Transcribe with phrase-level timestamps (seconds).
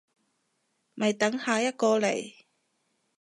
[0.95, 2.33] 咪等下一個嚟